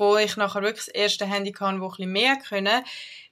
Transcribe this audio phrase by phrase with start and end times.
[0.00, 2.82] obwohl ich nachher wirklich das erste Handy hatte, wo ein bisschen mehr können,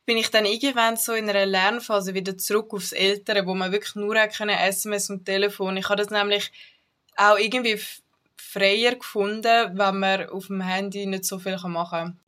[0.04, 3.94] bin ich dann irgendwann so in einer Lernphase wieder zurück aufs Ältere, wo man wirklich
[3.94, 5.78] nur können, SMS und Telefon.
[5.78, 6.52] Ich habe das nämlich
[7.16, 7.80] auch irgendwie
[8.36, 12.20] freier gefunden, wenn man auf dem Handy nicht so viel machen kann.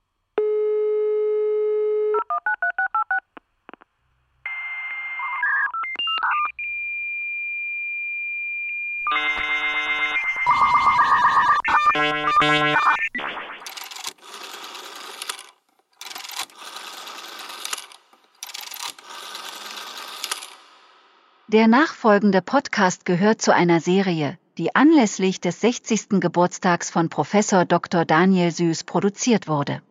[21.52, 26.20] Der nachfolgende Podcast gehört zu einer Serie, die anlässlich des 60.
[26.20, 28.04] Geburtstags von Professor Dr.
[28.04, 29.82] Daniel Süß produziert wurde.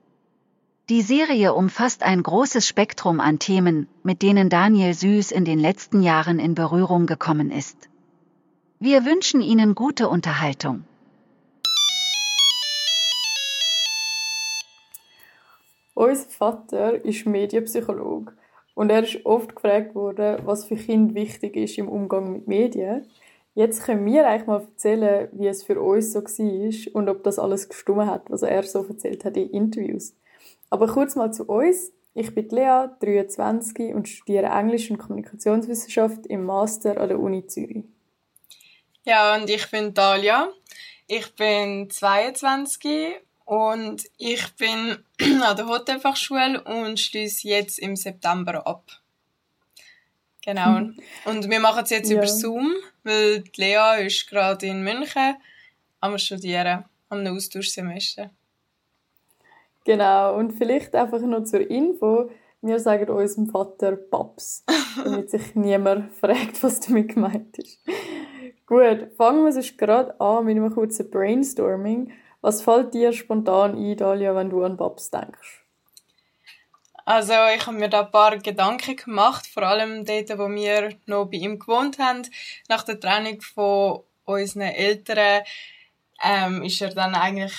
[0.87, 6.01] Die Serie umfasst ein großes Spektrum an Themen, mit denen Daniel Süß in den letzten
[6.01, 7.89] Jahren in Berührung gekommen ist.
[8.79, 10.85] Wir wünschen Ihnen gute Unterhaltung.
[15.93, 18.31] Unser Vater ist Medienpsychologe
[18.79, 23.05] und er ist oft gefragt worden, was für Kinder wichtig ist im Umgang mit Medien.
[23.53, 27.39] Jetzt können wir eigentlich mal erzählen, wie es für uns so war und ob das
[27.39, 30.15] alles gestimmt hat, was er so erzählt hat in Interviews.
[30.69, 31.91] Aber kurz mal zu uns.
[32.13, 37.83] Ich bin Lea, 23 und studiere Englisch und Kommunikationswissenschaft im Master an der Uni Zürich.
[39.03, 40.47] Ja, und ich bin Dalia.
[41.05, 43.19] Ich bin 22
[43.49, 45.03] und ich bin
[45.41, 48.83] an der Hotelfachschule und schließe jetzt im September ab.
[50.45, 50.77] Genau.
[50.77, 50.95] Hm.
[51.25, 52.17] Und wir machen es jetzt ja.
[52.17, 55.35] über Zoom, weil Lea ist gerade in München
[55.99, 58.29] am Studieren, am Austauschsemester.
[59.83, 60.35] Genau.
[60.35, 62.29] Und vielleicht einfach noch zur Info.
[62.61, 64.63] Wir sagen unserem Vater Paps,
[65.03, 67.79] damit sich niemand fragt, was damit gemeint ist.
[68.67, 72.11] Gut, fangen wir sonst gerade an mit einem kurzen Brainstorming.
[72.41, 75.65] Was fällt dir spontan ein, Dalia, wenn du an Babs denkst?
[77.05, 81.25] Also ich habe mir da ein paar Gedanken gemacht, vor allem dort, wo wir noch
[81.25, 82.21] bei ihm gewohnt haben.
[82.67, 85.43] Nach der Trennung von unseren Eltern
[86.23, 87.53] ähm, ist er dann eigentlich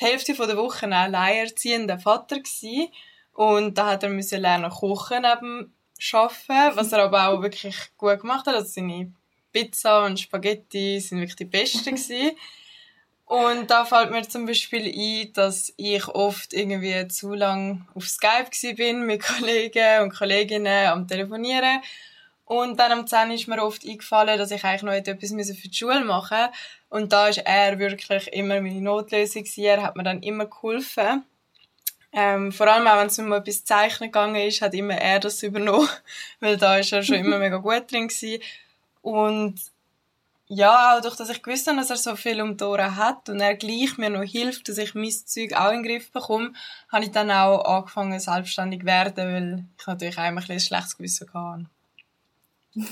[0.00, 2.88] die Hälfte der Woche ein alleinerziehender Vater gewesen.
[3.32, 5.74] Und da hat er müssen lernen kochen neben
[6.12, 8.54] Arbeiten, was er aber auch wirklich gut gemacht hat.
[8.54, 9.12] Also seine
[9.52, 12.36] Pizza und Spaghetti sind wirklich die besten gewesen.
[13.28, 18.74] Und da fällt mir zum Beispiel ein, dass ich oft irgendwie zu lang auf Skype
[18.74, 21.82] bin mit Kollegen und Kolleginnen am Telefonieren.
[22.46, 25.76] Und dann am 10 ist mir oft eingefallen, dass ich eigentlich noch etwas für die
[25.76, 26.58] Schule machen musste.
[26.88, 31.24] Und da ist er wirklich immer meine Notlösung Er hat mir dann immer geholfen.
[32.10, 35.42] Ähm, vor allem auch, wenn es um etwas zeichnen gegangen ist, hat immer er das
[35.42, 35.90] übernommen.
[36.40, 38.42] Weil da ist er schon immer mega gut drin gewesen.
[39.02, 39.60] Und
[40.48, 43.28] ja, auch durch dass ich gewusst habe, dass er so viel um die Ohren hat
[43.28, 46.52] und er gleich mir noch hilft, dass ich mein Zeug auch in den Griff bekomme,
[46.90, 50.96] habe ich dann auch angefangen, selbstständig zu werden, weil ich natürlich auch ein, ein schlechtes
[50.96, 51.66] Gewissen hatte.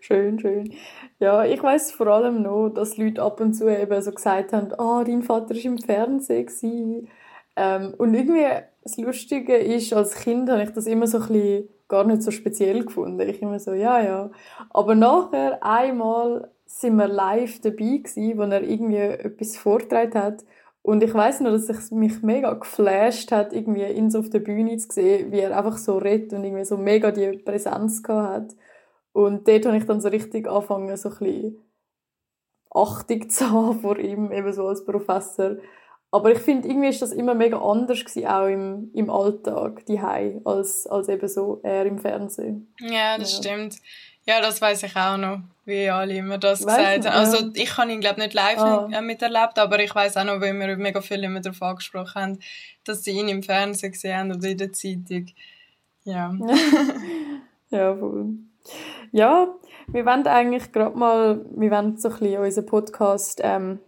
[0.00, 0.74] schön, schön.
[1.18, 4.72] Ja, ich weiß vor allem noch, dass Leute ab und zu eben so gesagt haben,
[4.78, 7.08] ah, oh, dein Vater war im Fernsehen.
[7.56, 8.46] Ähm, und irgendwie
[8.82, 12.30] das Lustige ist, als Kind habe ich das immer so ein bisschen gar nicht so
[12.30, 13.28] speziell gefunden.
[13.28, 14.30] Ich immer so, ja, ja.
[14.70, 20.44] Aber nachher, einmal sind wir live dabei gewesen, wo er irgendwie etwas vorgetragen hat.
[20.82, 24.38] Und ich weiß noch, dass es mich mega geflasht hat, irgendwie ihn so auf der
[24.38, 28.52] Bühne zu sehen, wie er einfach so redet und irgendwie so mega die Präsenz gehabt
[28.52, 28.56] hat.
[29.12, 31.56] Und dort habe ich dann so richtig angefangen, so ein bisschen
[32.70, 35.56] Achtung zu haben vor ihm, eben so als Professor.
[36.10, 39.98] Aber ich finde, irgendwie ist das immer mega anders gewesen, auch im, im Alltag, die
[40.44, 42.72] als, als eben so er im Fernsehen.
[42.80, 43.42] Ja, das ja.
[43.42, 43.76] stimmt.
[44.24, 47.16] Ja, das weiß ich auch noch, wie alle immer das weißt gesagt haben.
[47.16, 49.00] Also ich habe ihn, glaube nicht live ah.
[49.00, 52.38] miterlebt, aber ich weiß auch noch, weil wir mega viel immer darauf angesprochen haben,
[52.84, 55.26] dass sie ihn im Fernsehen gesehen haben oder in der Zeitung.
[56.02, 56.34] Ja.
[57.70, 58.34] ja, voll.
[59.12, 59.54] Ja,
[59.86, 63.78] wir wollen eigentlich gerade mal, wir wollen so ein bisschen unseren Podcast ähm,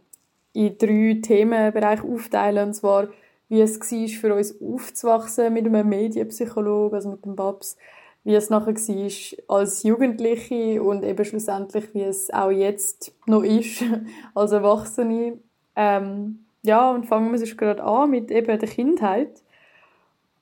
[0.59, 2.69] in drei Themenbereiche aufteilen.
[2.69, 3.09] Und zwar,
[3.49, 7.77] wie es war für uns aufzuwachsen mit einem Medienpsychologen, also mit dem Babs,
[8.25, 13.85] wie es nachher war als Jugendliche und eben schlussendlich, wie es auch jetzt noch ist
[14.35, 15.39] als Erwachsene.
[15.77, 19.41] Ähm, ja, und fangen wir gerade an mit eben der Kindheit.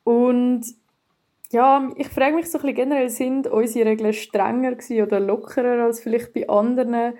[0.02, 0.64] Und
[1.52, 6.00] ja, ich frage mich so ein bisschen generell, sind unsere Regeln strenger oder lockerer als
[6.00, 7.14] vielleicht bei anderen?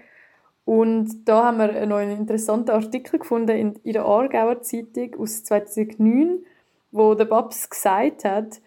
[0.66, 6.44] Und da haben wir einen interessanten Artikel gefunden in, in der Aargauer Zeitung aus 2009,
[6.90, 8.60] wo der Babs gesagt hat,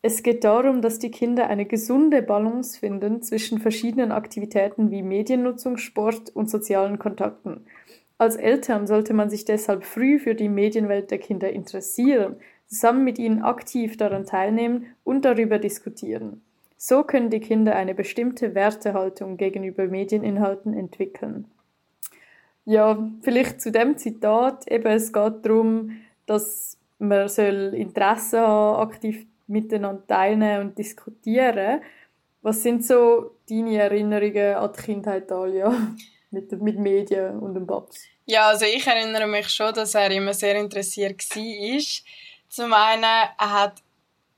[0.00, 5.76] es geht darum, dass die Kinder eine gesunde Balance finden zwischen verschiedenen Aktivitäten wie Mediennutzung,
[5.76, 7.66] Sport und sozialen Kontakten.
[8.16, 12.36] Als Eltern sollte man sich deshalb früh für die Medienwelt der Kinder interessieren,
[12.68, 16.42] zusammen mit ihnen aktiv daran teilnehmen und darüber diskutieren.
[16.82, 21.44] So können die Kinder eine bestimmte Wertehaltung gegenüber Medieninhalten entwickeln.
[22.64, 29.26] Ja, vielleicht zu dem Zitat, eben es geht darum, dass man soll Interesse haben, aktiv
[29.46, 31.82] miteinander teilnehmen und diskutieren.
[32.40, 35.70] Was sind so deine Erinnerungen an die Kindheit, Alia,
[36.30, 38.06] mit, mit Medien und dem Babs?
[38.24, 41.80] Ja, also ich erinnere mich schon, dass er immer sehr interessiert war.
[42.48, 43.82] Zum einen hat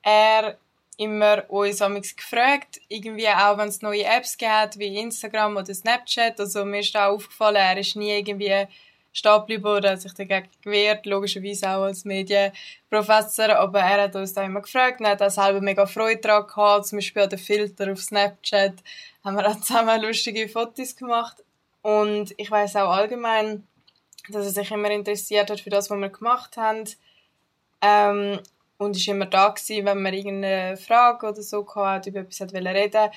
[0.03, 0.59] er
[1.03, 1.81] immer uns
[2.17, 6.39] gefragt, irgendwie auch wenn es neue Apps gibt, wie Instagram oder Snapchat.
[6.41, 8.67] Also mir ist auch aufgefallen, er ist nie irgendwie
[9.13, 14.43] stehen oder hat sich dagegen gewehrt, logischerweise auch als Medienprofessor, aber er hat uns da
[14.43, 17.93] immer gefragt und hat auch selber mega Freude daran gehabt, zum Beispiel an den Filter
[17.93, 18.75] auf Snapchat
[19.23, 21.45] haben wir auch zusammen lustige Fotos gemacht
[21.83, 23.67] und ich weiß auch allgemein,
[24.31, 26.87] dass er sich immer interessiert hat für das, was wir gemacht haben
[27.83, 28.39] ähm,
[28.85, 32.65] und ist immer da gewesen, wenn man irgendeine Frage oder so hatte, über etwas reden
[32.65, 33.11] wollte,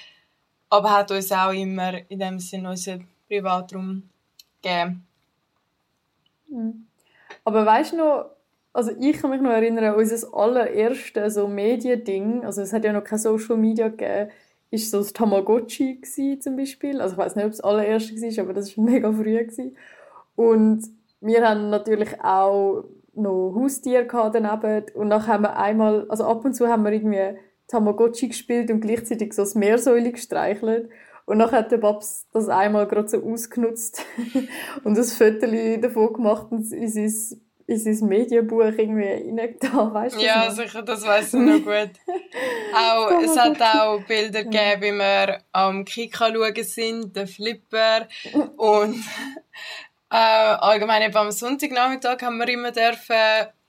[0.69, 4.09] aber hat uns auch immer in dem Sinne unseren Privatraum
[4.62, 5.06] gegeben.
[6.47, 6.88] Mhm.
[7.44, 8.25] Aber weißt du noch,
[8.73, 13.03] also ich kann mich noch erinnern, unser allererste so Mediending, also es hat ja noch
[13.03, 14.31] kein Social Media gegeben,
[14.71, 17.00] ist so das Tamagotchi gewesen, zum Beispiel.
[17.01, 19.38] Also ich weiß nicht, ob es das allererste war, aber das war mega früh.
[19.38, 19.77] Gewesen.
[20.35, 20.83] Und
[21.21, 22.85] wir haben natürlich auch
[23.15, 27.38] noch Haustiere daneben und dann haben wir einmal, also ab und zu haben wir irgendwie
[27.67, 30.89] Tamagotchi gespielt und gleichzeitig so das Meersäule gestreichelt.
[31.25, 34.06] Und dann hat der Babs das einmal gerade so ausgenutzt
[34.83, 35.47] und das Foto
[35.81, 40.23] davon gemacht und in sein, in sein Medienbuch irgendwie reingetan, weißt du?
[40.23, 41.89] Ja, sicher, das weiß ich noch gut.
[42.75, 48.07] auch, es hat auch Bilder gegeben, wie wir am Kika schauen sind, der Flipper
[48.57, 49.03] und
[50.15, 53.15] äh, allgemein eben am Sonntagnachmittag haben wir immer dürfen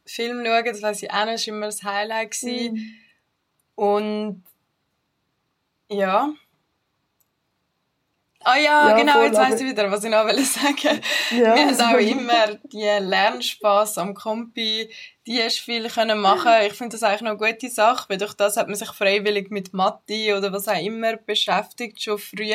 [0.04, 2.36] Film schauen, das weiß ich auch noch, das war immer das Highlight.
[2.42, 2.94] Mhm.
[3.74, 4.44] Und
[5.88, 6.30] ja,
[8.48, 11.00] Ah ja, ja genau, jetzt weiss ich wieder, was ich noch sagen
[11.32, 14.88] ja, Wir haben auch immer die Lernspaß am Kompi,
[15.26, 16.52] die hast viel können machen.
[16.64, 19.50] Ich finde das eigentlich noch eine gute Sache, weil durch das hat man sich freiwillig
[19.50, 22.54] mit Mathe oder was auch immer beschäftigt, schon früh.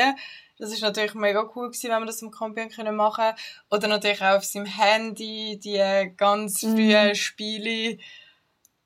[0.61, 3.33] Das ist natürlich mega cool gewesen, wenn wir das Kompi können machen.
[3.71, 7.15] Oder natürlich auch auf seinem Handy, die ganz frühen mhm.
[7.15, 7.97] Spiele.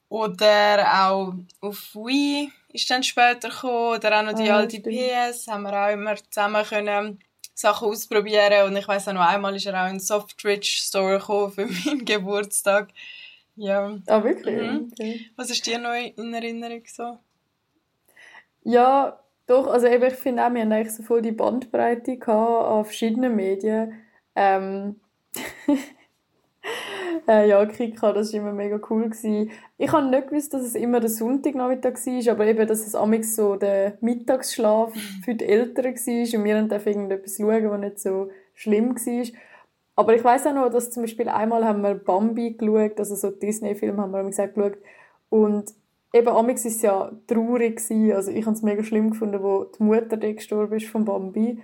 [0.07, 5.47] Oder auch auf Wii ist dann später gekommen, oder auch noch die ah, alte PS,
[5.47, 7.19] haben wir auch immer zusammen können
[7.53, 11.51] Sachen ausprobieren und ich weiß auch noch einmal ist er auch in Softridge Store gekommen
[11.51, 12.89] für meinen Geburtstag.
[13.57, 13.97] Ja.
[14.07, 14.55] Ah, wirklich?
[14.55, 14.91] Mhm.
[14.93, 15.29] Okay.
[15.35, 17.17] Was ist dir noch in Erinnerung so?
[18.63, 22.67] Ja, doch, also eben, ich finde auch, wir haben eigentlich so voll die Bandbreite gehabt
[22.67, 23.93] an verschiedenen Medien.
[24.35, 24.99] Ähm,
[27.27, 29.05] Äh, ja, Kika, das war immer mega cool.
[29.05, 29.51] Gewesen.
[29.77, 33.35] Ich habe nicht gewusst, dass es immer der Sonntagnachmittag war, aber eben, dass es amix
[33.35, 34.93] so der Mittagsschlaf
[35.23, 39.39] für die Eltern war und wir dann irgendetwas schauen, was nicht so schlimm war.
[39.95, 43.31] Aber ich weiß auch noch, dass zum Beispiel einmal haben wir Bambi geschaut, also so
[43.31, 44.77] Disney-Film haben wir gesagt geschaut
[45.29, 45.73] und
[46.13, 48.13] eben amix ist ja traurig gewesen.
[48.13, 51.61] also ich habe es mega schlimm gefunden, wo die Mutter gestorben ist von Bambi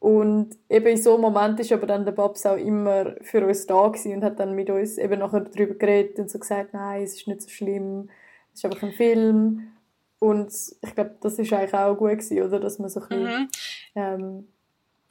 [0.00, 3.66] und eben in so einem Moment ist aber dann der Babs auch immer für uns
[3.66, 7.02] da gewesen und hat dann mit uns eben nachher darüber geredet und so gesagt, nein,
[7.02, 8.08] es ist nicht so schlimm,
[8.52, 9.72] es ist einfach ein Film.
[10.18, 12.60] Und ich glaube, das ist eigentlich auch gut gewesen, oder?
[12.60, 13.48] Dass man so ein bisschen, mhm.
[13.94, 14.48] ähm,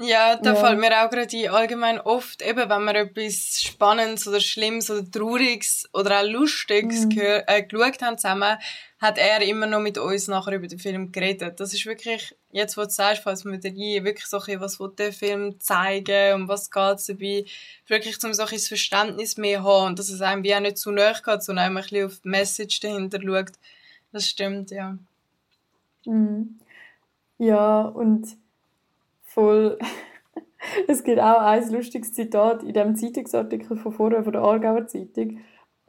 [0.02, 0.56] ja, da ja.
[0.56, 5.10] fällt mir auch gerade ein, allgemein oft, eben wenn man etwas Spannendes oder Schlimmes oder
[5.10, 7.20] Trauriges oder auch Lustiges mhm.
[7.20, 8.58] äh, geschaut haben zusammen,
[9.00, 11.60] hat er immer noch mit uns nachher über den Film geredet.
[11.60, 13.76] Das ist wirklich, jetzt wo du sagst, falls man rein,
[14.06, 17.44] wirklich so ein was will der Film zeigen und was geht's dabei,
[17.88, 20.92] wirklich zum so ein Verständnis mehr haben und dass es einem wie auch nicht zu
[20.92, 23.52] nahe geht, sondern einfach ein bisschen auf die Message dahinter schaut.
[24.14, 24.98] Das stimmt, ja.
[26.06, 26.58] Mhm.
[27.38, 28.39] Ja, und
[29.30, 29.78] voll.
[30.88, 35.40] es gibt auch ein lustiges Zitat in dem Zeitungsartikel von vorher, von der Aargauer Zeitung,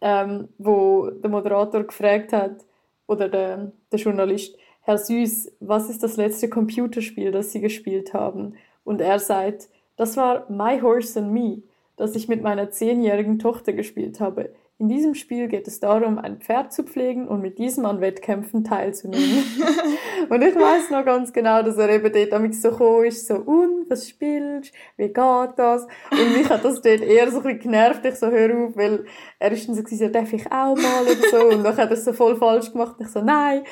[0.00, 2.64] ähm, wo der Moderator gefragt hat,
[3.06, 8.54] oder der, der Journalist, Herr Süß, was ist das letzte Computerspiel, das Sie gespielt haben?
[8.84, 11.62] Und er sagt, das war My Horse and Me,
[11.96, 14.54] das ich mit meiner zehnjährigen Tochter gespielt habe.
[14.80, 18.64] In diesem Spiel geht es darum, ein Pferd zu pflegen und mit diesem an Wettkämpfen
[18.64, 19.44] teilzunehmen.
[20.30, 23.34] und ich weiß noch ganz genau, dass er eben dort damit so gekommen ist, so,
[23.34, 25.86] und, was spielst Wie geht das?
[26.10, 29.04] Und mich hat das dort eher so ein bisschen genervt, ich so, hör auf, weil
[29.38, 31.48] er ist dann so gesagt, ja, darf ich auch mal oder so?
[31.54, 33.64] Und dann hat er es so voll falsch gemacht ich so, nein.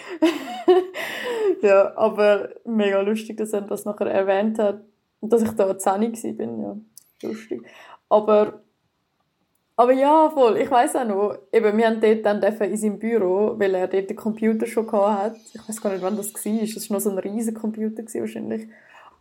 [1.62, 4.82] ja, aber mega lustig, dass er das nachher erwähnt hat.
[5.22, 6.76] Dass ich da 10 bin, ja.
[7.22, 7.62] Lustig.
[8.10, 8.60] Aber,
[9.78, 13.54] aber ja, voll, ich weiß auch noch, eben, wir haben dort dann in seinem Büro,
[13.58, 15.36] weil er dort den Computer schon hat.
[15.54, 16.74] Ich weiß gar nicht, wann das war.
[16.74, 18.66] Das war noch so ein riesen Computer wahrscheinlich.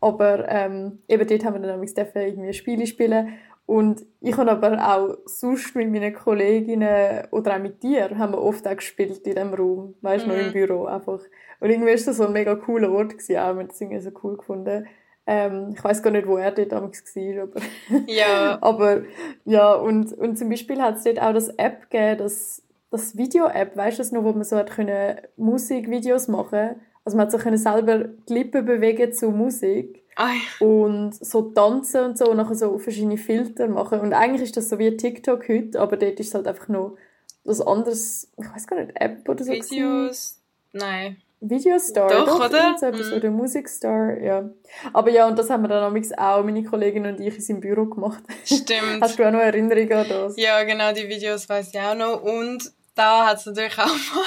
[0.01, 3.37] Aber ähm, eben dort haben wir dann irgendwie Spiele spielen
[3.67, 8.41] und ich habe aber auch sonst mit meinen Kolleginnen oder auch mit dir haben wir
[8.41, 10.35] oft auch gespielt in diesem Raum, weißt du, mhm.
[10.35, 10.53] noch im mhm.
[10.53, 11.19] Büro einfach.
[11.59, 13.99] Und irgendwie war das so ein mega cooler Ort gewesen, auch, wir haben das irgendwie
[13.99, 14.87] so cool gefunden.
[15.29, 17.61] Ähm, ich weiß gar nicht, wo er dort damals war, aber,
[18.07, 18.57] ja.
[18.61, 19.01] aber
[19.43, 23.75] ja, und, und zum Beispiel hat es dort auch das App gegeben, das, das Video-App,
[23.75, 27.39] weißt du das noch, wo man so hat können Musikvideos machen Also man hat so
[27.39, 30.01] können selber die Lippen bewegen zu Musik.
[30.15, 30.37] Ai.
[30.65, 33.99] Und so tanzen und so, und nachher so verschiedene Filter machen.
[33.99, 36.97] Und eigentlich ist das so wie TikTok heute, aber dort ist es halt einfach noch
[37.43, 39.51] was anderes, ich weiß gar nicht, App oder so.
[39.51, 40.37] Videos, gewesen.
[40.71, 41.17] nein.
[41.39, 42.75] Videostar, doch, doch oder?
[42.79, 43.13] So etwas, mm.
[43.13, 44.49] Oder Musikstar, ja.
[44.91, 45.83] Aber ja, und das haben wir dann
[46.17, 48.23] auch, meine Kollegin und ich, in seinem Büro gemacht.
[48.43, 49.01] Stimmt.
[49.01, 50.35] Hast du auch noch Erinnerungen an das?
[50.37, 52.23] Ja, genau, die Videos weiß ich auch noch.
[52.23, 54.25] Und da hat es natürlich auch mal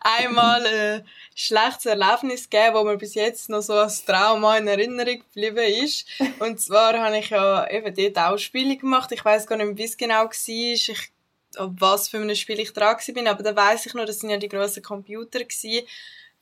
[0.00, 5.20] einmal ein schlechtes Erlebnis gegeben, wo mir bis jetzt noch so als Trauma in Erinnerung
[5.20, 6.08] geblieben ist.
[6.40, 9.12] Und zwar habe ich ja eben dort auch Spiele gemacht.
[9.12, 10.32] Ich weiß gar nicht, wie es genau war.
[10.32, 11.12] Ich,
[11.58, 13.30] ob was für ein Spiel ich dran war.
[13.30, 15.86] Aber da weiß ich noch, das sind ja die grossen Computer gewesen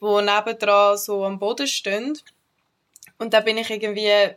[0.01, 2.19] wo nebendran so am Boden stehen.
[3.19, 4.37] Und da bin ich irgendwie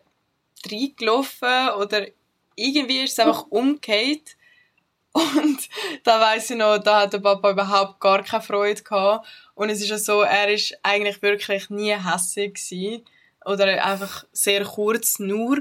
[0.70, 2.08] reingelaufen oder
[2.56, 4.36] irgendwie ist es einfach umgekehrt.
[5.14, 5.70] Und
[6.04, 9.28] da weiss ich noch, da hat der Papa überhaupt gar keine Freude gehabt.
[9.56, 13.06] Und es ist ja so, er ist eigentlich wirklich nie hässig gewesen.
[13.46, 15.60] Oder einfach sehr kurz nur.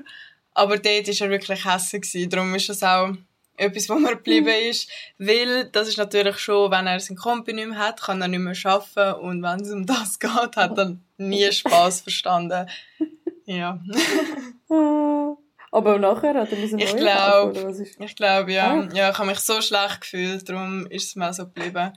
[0.55, 2.31] Aber dort ist er wirklich hässig gewesen.
[2.31, 3.13] Darum ist es auch
[3.57, 4.71] etwas, wo mir geblieben mhm.
[4.71, 4.91] ist.
[5.19, 8.41] Weil, das ist natürlich schon, wenn er sein Kompi nicht mehr hat, kann er nicht
[8.41, 9.21] mehr arbeiten.
[9.21, 12.69] Und wenn es um das geht, hat er nie Spass verstanden.
[13.47, 13.81] Ja.
[15.73, 18.83] Aber nachher hat er ein Ich glaube, ich glaube, ja.
[18.83, 18.89] Ah.
[18.95, 21.93] Ja, ich habe mich so schlecht gefühlt, darum ist es mir so geblieben.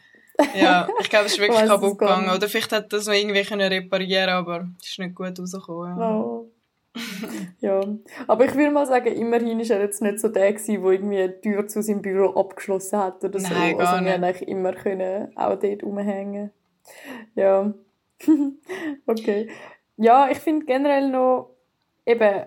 [0.56, 2.32] Ja, ich glaube, es ist wirklich kaputt gegangen.
[2.32, 6.00] Oder vielleicht hat er das noch irgendwie reparieren aber es ist nicht gut rausgekommen.
[6.00, 6.10] Ja.
[6.10, 6.53] Oh
[7.60, 7.82] ja,
[8.28, 11.28] aber ich würde mal sagen, immerhin ist er jetzt nicht so der gewesen, der irgendwie
[11.28, 13.54] die Tür zu seinem Büro abgeschlossen hat oder so.
[13.54, 14.42] Nein, gar also wir nicht.
[14.44, 16.52] immer können auch dort rumhängen.
[17.36, 17.74] Ja.
[19.08, 19.50] okay.
[19.98, 21.56] Ja, ich finde generell noch,
[22.06, 22.46] eben,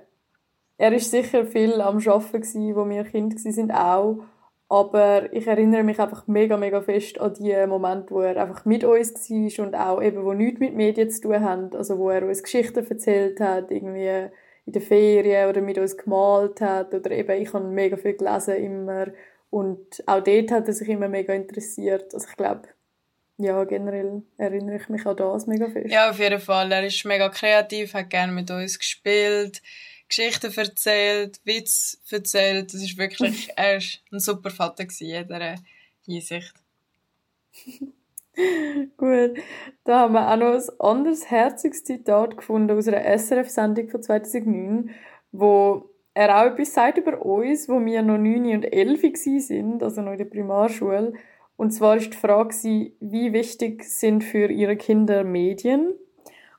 [0.78, 4.18] er ist sicher viel am Arbeiten gewesen, wo wir Kind sind auch.
[4.68, 8.82] Aber ich erinnere mich einfach mega, mega fest an die Momente, wo er einfach mit
[8.82, 11.72] uns war und auch eben, wo nichts mit Medien zu tun haben.
[11.74, 14.28] Also, wo er uns Geschichten erzählt hat, irgendwie
[14.64, 18.56] in der Ferien oder mit uns gemalt hat oder eben, ich habe mega viel gelesen
[18.56, 19.06] immer.
[19.50, 22.12] Und auch dort hat er sich immer mega interessiert.
[22.12, 22.62] Also, ich glaube,
[23.38, 25.92] ja, generell erinnere ich mich an das mega fest.
[25.92, 26.72] Ja, auf jeden Fall.
[26.72, 29.62] Er ist mega kreativ, hat gerne mit uns gespielt
[30.08, 32.72] Geschichten erzählt, Witz erzählt.
[32.72, 35.56] Das ist wirklich, er ist ein super Vater in jeder
[36.04, 36.54] Hinsicht.
[38.98, 39.38] Gut,
[39.84, 44.90] da haben wir auch noch ein anderes herziges Zitat gefunden aus einer SRF-Sendung von 2009,
[45.32, 50.02] wo er auch etwas sagt über uns, wo wir noch 9 und 11 sind, also
[50.02, 51.14] noch in der Primarschule.
[51.56, 52.54] Und zwar ist die Frage,
[53.00, 55.94] wie wichtig sind für ihre Kinder Medien?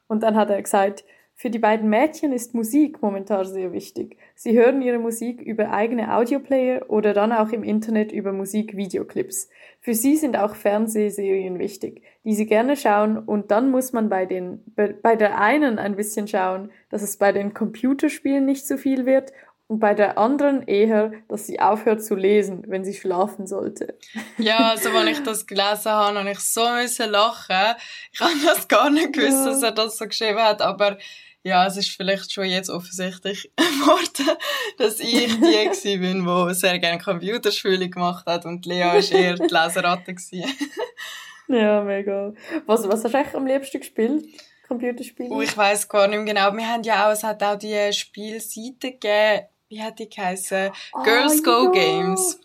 [0.08, 1.06] Und dann hat er gesagt,
[1.40, 4.18] für die beiden Mädchen ist Musik momentan sehr wichtig.
[4.34, 9.48] Sie hören ihre Musik über eigene Audioplayer oder dann auch im Internet über Musikvideoclips.
[9.80, 14.26] Für sie sind auch Fernsehserien wichtig, die sie gerne schauen und dann muss man bei
[14.26, 19.06] den, bei der einen ein bisschen schauen, dass es bei den Computerspielen nicht so viel
[19.06, 19.32] wird
[19.68, 23.96] und bei der anderen eher, dass sie aufhört zu lesen, wenn sie schlafen sollte.
[24.40, 27.76] Ja, also als ich das gelesen habe, habe ich so müssen lachen.
[28.12, 29.52] Ich habe das gar nicht gewusst, ja.
[29.52, 30.98] dass er das so geschrieben hat, aber
[31.44, 34.38] ja, es ist vielleicht schon jetzt offensichtlich geworden,
[34.78, 39.36] dass ich die gewesen bin, die sehr gerne Computerspiele gemacht hat und Lea war eher
[39.36, 40.16] die Leseratte.
[41.48, 42.34] ja, mega.
[42.66, 44.26] Was, was hast du eigentlich am liebsten gespielt?
[44.68, 45.30] Computerspiele?
[45.30, 46.58] Oh, ich weiß gar nicht mehr genau.
[46.58, 50.72] Wir haben ja auch, es hat auch die Spielseite gegeben, wie hat die geheißen?
[50.94, 51.72] Oh, Girls Go ja.
[51.72, 52.40] Games.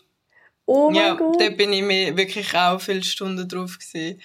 [0.65, 1.39] Oh mein ja, Gott.
[1.39, 4.21] da bin ich mir wirklich auch viele Stunden drauf gewesen.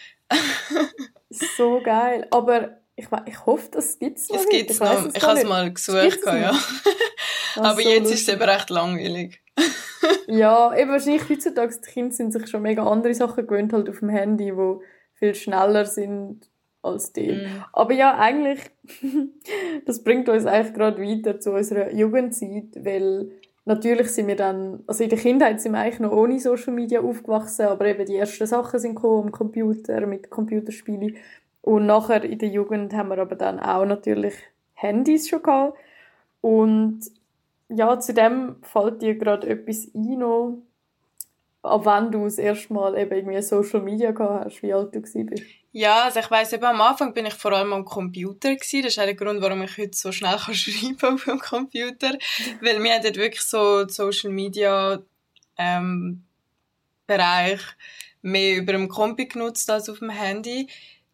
[1.30, 2.28] so geil.
[2.30, 4.36] Aber ich, ich hoffe, das gibt es noch.
[4.36, 5.14] Es gibt es noch.
[5.14, 6.52] Ich habe es mal gesucht, ja.
[7.56, 8.14] Aber so jetzt lustig.
[8.14, 9.40] ist es eben recht langweilig.
[10.26, 14.00] ja, eben wahrscheinlich heutzutage, die Kinder sind sich schon mega andere Sachen gewöhnt, halt auf
[14.00, 16.50] dem Handy, die viel schneller sind
[16.82, 17.32] als die.
[17.32, 17.64] Mm.
[17.72, 18.60] Aber ja, eigentlich,
[19.86, 23.30] das bringt uns eigentlich gerade weiter zu unserer Jugendzeit, weil
[23.64, 27.00] natürlich sind wir dann, also in der Kindheit sind wir eigentlich noch ohne Social Media
[27.00, 31.16] aufgewachsen, aber eben die ersten Sachen sind gekommen am Computer, mit Computerspielen.
[31.62, 34.34] Und nachher in der Jugend haben wir aber dann auch natürlich
[34.74, 35.76] Handys schon gehabt.
[36.40, 37.00] Und
[37.68, 40.62] ja, zu dem fällt dir gerade etwas ein, noch,
[41.62, 45.00] ab wann du das erste Mal eben irgendwie Social Media gehabt hast, wie alt du
[45.00, 45.42] bist.
[45.72, 48.82] Ja, also ich weiss eben, am Anfang bin ich vor allem am Computer gewesen.
[48.82, 52.12] Das ist auch der Grund, warum ich heute so schnell kann schreiben auf dem Computer.
[52.62, 55.02] Weil wir haben dort wirklich so Social Media,
[55.58, 56.24] ähm,
[57.06, 57.60] Bereich
[58.20, 60.68] mehr über dem Kompi genutzt als auf dem Handy.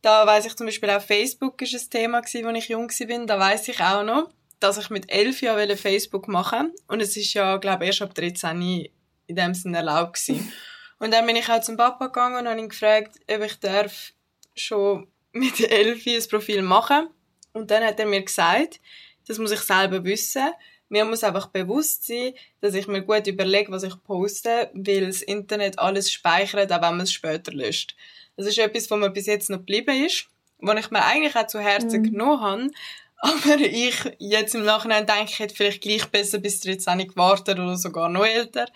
[0.04, 3.26] Da weiss ich zum Beispiel auch Facebook ist ein Thema gewesen, als ich jung war.
[3.26, 4.28] Da weiss ich auch noch,
[4.60, 8.14] dass ich mit elf Jahren Facebook machen Und es ist ja, glaube ich, erst ab
[8.14, 10.52] 13 in dem Sinne erlaubt gewesen.
[10.98, 14.12] Und dann bin ich auch zum Papa gegangen und habe ihn gefragt, ob ich darf
[14.54, 17.08] schon mit elf ein Profil machen.
[17.52, 18.80] Und dann hat er mir gesagt,
[19.26, 20.50] das muss ich selber wissen.
[20.88, 25.22] Mir muss einfach bewusst sein, dass ich mir gut überlege, was ich poste, weil das
[25.22, 27.96] Internet alles speichert, auch wenn man es später löscht.
[28.36, 30.26] Das ist etwas, was mir bis jetzt noch geblieben ist,
[30.58, 32.10] was ich mir eigentlich auch zu Herzen mhm.
[32.10, 32.70] genommen habe.
[33.18, 37.76] Aber ich jetzt im Nachhinein denke, ich hätte vielleicht gleich besser bis 13 gewartet oder
[37.76, 38.66] sogar noch älter.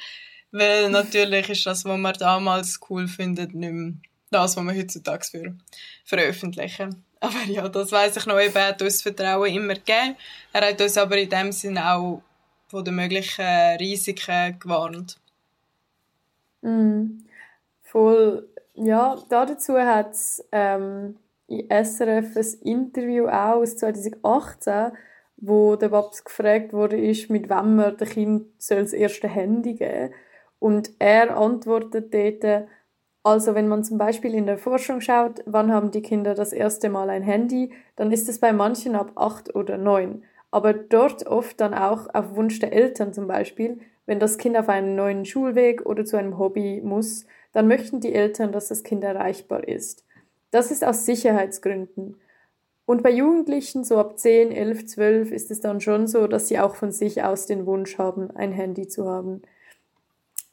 [0.50, 3.92] Weil natürlich ist das, was man damals cool findet, nicht mehr
[4.30, 5.56] das, was wir heutzutage für
[6.04, 7.04] veröffentlichen.
[7.20, 10.16] Aber ja, das weiß ich noch, eben, er hat uns Vertrauen immer gegeben.
[10.52, 12.22] Er hat uns aber in dem Sinne auch
[12.68, 15.18] von den möglichen Risiken gewarnt.
[16.62, 17.24] Mm,
[17.82, 18.48] voll.
[18.80, 21.16] Ja, dazu hat es ähm,
[21.48, 24.92] in SRF ein Interview auch aus 2018,
[25.36, 30.10] wo der Babs gefragt wurde, ist, mit wem man dem Kind das erste Handy geben
[30.10, 30.14] soll.
[30.60, 32.68] Und er antwortet dort,
[33.24, 36.88] also wenn man zum Beispiel in der Forschung schaut, wann haben die Kinder das erste
[36.88, 40.22] Mal ein Handy, dann ist es bei manchen ab acht oder neun.
[40.52, 44.68] Aber dort oft dann auch auf Wunsch der Eltern zum Beispiel, wenn das Kind auf
[44.68, 49.04] einen neuen Schulweg oder zu einem Hobby muss, dann möchten die Eltern, dass das Kind
[49.04, 50.04] erreichbar ist.
[50.50, 52.16] Das ist aus Sicherheitsgründen.
[52.86, 56.58] Und bei Jugendlichen, so ab 10, 11, 12, ist es dann schon so, dass sie
[56.58, 59.42] auch von sich aus den Wunsch haben, ein Handy zu haben.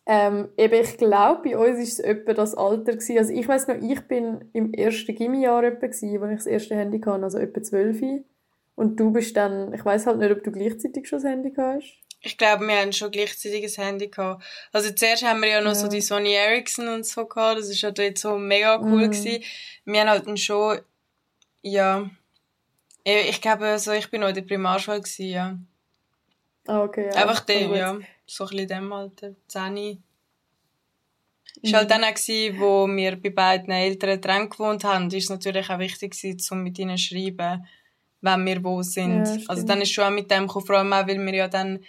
[0.05, 3.17] Ähm, eben, ich glaube, bei uns war es etwa das Alter gewesen.
[3.17, 6.75] Also ich weiß noch, ich bin im ersten Gimmijahr etwa gewesen, als ich das erste
[6.75, 8.01] Handy hatte, also etwa zwölf.
[8.75, 12.04] Und du bist dann, ich weiß halt nicht, ob du gleichzeitig schon das Handy hast.
[12.25, 14.43] Ich glaube, wir haben schon gleichzeitig ein Handy gehabt.
[14.71, 15.75] Also zuerst haben wir ja noch ja.
[15.75, 17.59] so die Sony Ericsson und so gehabt.
[17.59, 19.11] Das ist ja dort so mega cool mhm.
[19.11, 19.43] gewesen.
[19.85, 20.79] Wir haben halt dann schon,
[21.61, 22.09] ja,
[23.03, 25.57] ich glaube, so, ich bin noch in der Primarschule gewesen, ja.
[26.67, 27.21] Ah, okay, ja.
[27.21, 30.03] Einfach dem, ja so ein bisschen dem Alter, 10.
[31.63, 35.29] Es war halt dann auch, wo wir bei beiden Eltern dran gewohnt haben, ist es
[35.29, 36.15] natürlich auch wichtig
[36.51, 37.65] um mit ihnen zu schreiben,
[38.21, 39.25] wenn wir wo sind.
[39.25, 41.47] Ja, also dann ist schon auch mit dem gekommen, vor allem auch, weil wir ja
[41.47, 41.79] dann,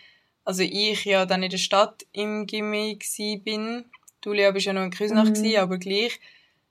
[0.47, 2.99] also ich ja dann in der Stadt im Gimmi
[3.45, 3.85] bin.
[4.23, 5.57] Du, Julia, bist ja noch in Küsnach mhm.
[5.59, 6.19] aber gleich,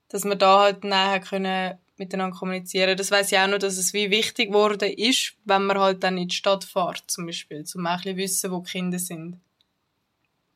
[0.08, 2.96] dass wir da halt näher können miteinander kommunizieren.
[2.96, 6.18] Das weiß ich auch noch, dass es wie wichtig geworden ist, wenn man halt dann
[6.18, 9.40] in die Stadt fährt, zum Beispiel, um auch ein bisschen wissen, wo die Kinder sind.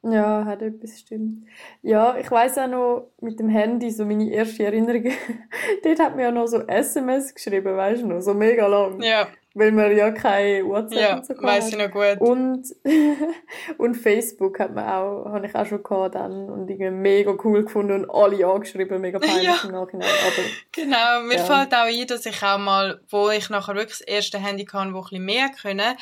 [0.02, 1.46] Ja, hat etwas stimmt.
[1.82, 5.04] Ja, ich weiß auch noch mit dem Handy, so meine erste Erinnerung,
[5.84, 9.02] dort hat mir ja noch so SMS geschrieben, weißt du noch, so mega lang.
[9.02, 9.28] Ja.
[9.54, 12.20] Weil man ja keine WhatsApp ja, und so weiss ich noch gut.
[12.20, 12.66] Und,
[13.78, 17.64] und Facebook hat man auch, habe ich auch schon gehabt dann und irgendwie mega cool
[17.64, 19.60] gefunden und alle angeschrieben, mega peinlich ja.
[19.64, 20.08] im Nachhinein.
[20.08, 21.44] Aber, genau, mir ja.
[21.44, 24.94] fällt auch ein, dass ich auch mal, wo ich nachher wirklich das erste Handy kann,
[24.94, 25.96] wo ein bisschen mehr können,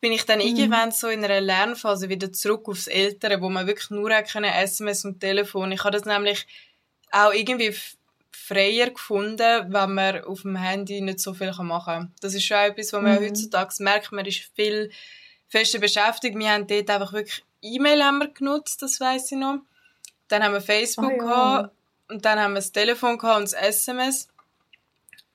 [0.00, 0.46] bin ich dann mhm.
[0.46, 5.06] irgendwann so in einer Lernphase wieder zurück aufs Ältere, wo man wirklich nur können SMS
[5.06, 5.72] und Telefon.
[5.72, 6.46] Ich habe das nämlich
[7.12, 7.74] auch irgendwie
[8.32, 12.14] freier gefunden, wenn man auf dem Handy nicht so viel machen kann.
[12.20, 13.26] Das ist schon etwas, was man mhm.
[13.26, 14.90] heutzutage merkt, man ist viel
[15.48, 16.38] fester beschäftigt.
[16.38, 19.58] Wir haben dort einfach wirklich E-Mail haben wir genutzt, das weiß ich noch.
[20.28, 21.18] Dann haben wir Facebook oh, ja.
[21.18, 21.74] gehabt,
[22.10, 24.28] und dann haben wir das Telefon gehabt und das SMS.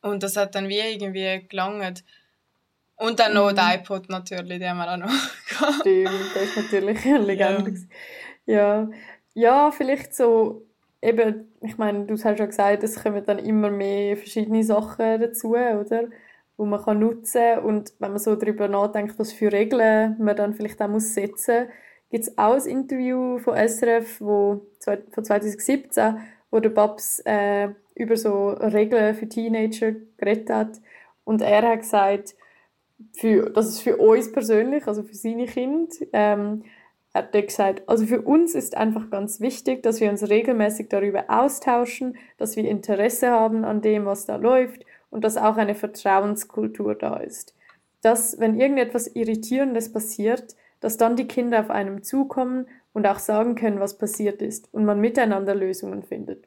[0.02, 2.04] Und das hat dann wie irgendwie gelangt.
[2.98, 3.56] Und dann noch mhm.
[3.56, 7.88] der iPod natürlich, den haben wir auch noch Stimmt, das ist natürlich eine Legende.
[8.46, 8.56] Ja.
[8.56, 8.90] ja.
[9.34, 10.65] ja, vielleicht so,
[11.06, 15.56] eben, ich meine, du hast schon gesagt, es kommen dann immer mehr verschiedene Sachen dazu,
[15.56, 16.06] oder?
[16.58, 17.64] Wo man kann nutzen kann.
[17.64, 21.66] Und wenn man so darüber nachdenkt, was für Regeln man dann vielleicht auch muss setzen
[21.66, 21.74] muss,
[22.10, 24.66] gibt es auch ein Interview von SRF wo,
[25.12, 26.18] von 2017,
[26.52, 30.82] wo der Babs äh, über so Regeln für Teenager geredet hat.
[31.24, 32.36] Und er hat gesagt,
[33.14, 36.64] für, das ist für uns persönlich, also für seine Kinder, ähm,
[37.16, 41.26] hat er gesagt, also für uns ist einfach ganz wichtig, dass wir uns regelmäßig darüber
[41.30, 46.94] austauschen, dass wir Interesse haben an dem, was da läuft und dass auch eine Vertrauenskultur
[46.94, 47.56] da ist.
[48.02, 53.56] Dass, wenn irgendetwas Irritierendes passiert, dass dann die Kinder auf einem zukommen und auch sagen
[53.56, 56.46] können, was passiert ist und man miteinander Lösungen findet.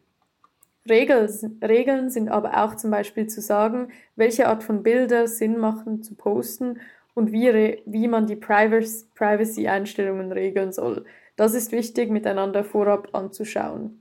[0.89, 6.15] Regeln sind aber auch zum Beispiel zu sagen, welche Art von Bilder Sinn machen zu
[6.15, 6.79] posten
[7.19, 11.05] und wie, wie man die Privacy-Einstellungen regeln soll.
[11.35, 14.01] Das ist wichtig, miteinander vorab anzuschauen.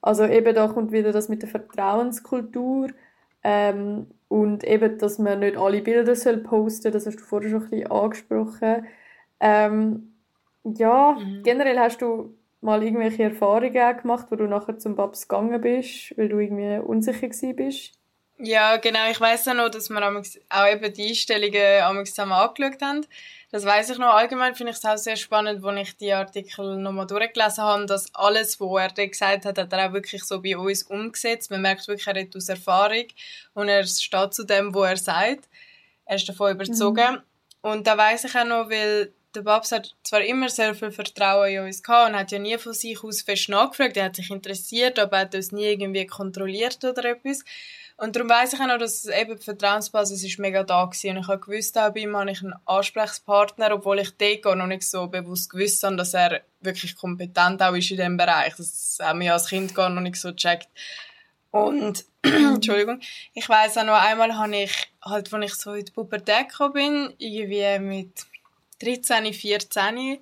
[0.00, 2.90] Also eben da kommt wieder das mit der Vertrauenskultur
[3.42, 7.62] ähm, und eben, dass man nicht alle Bilder soll posten das hast du vorher schon
[7.64, 8.86] ein bisschen angesprochen.
[9.40, 10.12] Ähm,
[10.62, 11.42] ja, mhm.
[11.42, 16.28] generell hast du mal irgendwelche Erfahrungen gemacht, wo du nachher zum Babs gegangen bist, weil
[16.28, 17.97] du irgendwie unsicher bist?
[18.38, 19.10] Ja, genau.
[19.10, 23.06] Ich weiß auch noch, dass wir auch eben die Einstellungen zusammen angeschaut haben.
[23.50, 24.14] Das weiß ich noch.
[24.14, 28.14] Allgemein finde ich es auch sehr spannend, als ich die Artikel nochmal durchgelesen habe, dass
[28.14, 31.50] alles, was er gesagt hat, hat er auch wirklich so bei uns umgesetzt.
[31.50, 33.06] Man merkt wirklich, er redet aus Erfahrung
[33.54, 35.48] und er steht zu dem, was er sagt.
[36.04, 37.14] Er ist davon überzogen.
[37.14, 37.22] Mhm.
[37.62, 41.50] Und da weiß ich auch noch, weil der Babs hat zwar immer sehr viel Vertrauen
[41.50, 43.96] in uns gehabt und hat ja nie von sich aus fest nachgefragt.
[43.96, 47.44] Er hat sich interessiert, aber er hat uns nie irgendwie kontrolliert oder etwas.
[47.98, 50.86] Und darum weiss ich auch noch, dass eben die Vertrauensbasis ist mega da war.
[50.86, 54.68] Und ich habe gewusst, auch bei ihm habe ich einen Ansprechpartner, obwohl ich gar noch
[54.68, 58.54] nicht so bewusst gewusst habe, dass er wirklich kompetent auch ist in diesem Bereich.
[58.54, 60.68] Das haben wir als Kind gar noch nicht so gecheckt.
[61.50, 63.00] Und, Entschuldigung,
[63.34, 67.12] ich weiss auch noch einmal habe ich, halt, als ich so in die Pubertät bin,
[67.18, 68.26] irgendwie mit
[68.80, 70.20] 13, 14,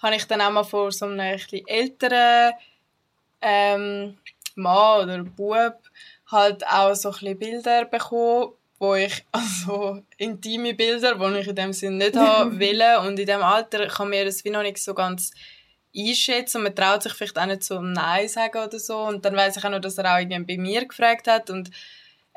[0.00, 2.54] habe ich dann auch mal vor so einem etwas älteren,
[3.42, 4.16] ähm,
[4.54, 5.78] Mann oder Bub
[6.30, 11.72] halt auch so ein Bilder bekommen, wo ich, also intime Bilder, die ich in dem
[11.72, 12.82] Sinne nicht haben will.
[13.06, 15.32] Und in dem Alter kann mir das wie noch nicht so ganz
[15.96, 18.98] einschätzen und man traut sich vielleicht auch nicht so Nein sagen oder so.
[18.98, 21.70] Und dann weiß ich auch noch, dass er auch irgendwie bei mir gefragt hat und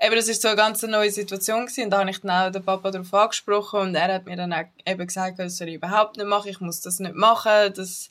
[0.02, 1.86] eben, das ist so eine ganz neue Situation gewesen.
[1.86, 4.54] und da habe ich dann auch den Papa darauf angesprochen und er hat mir dann
[4.54, 8.10] auch eben gesagt, das soll ich überhaupt nicht machen, ich muss das nicht machen, das